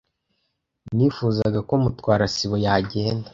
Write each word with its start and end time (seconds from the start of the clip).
Nifuzaga 0.95 1.59
ko 1.67 1.73
Mutwara 1.83 2.25
sibo 2.33 2.57
yagenda. 2.65 3.27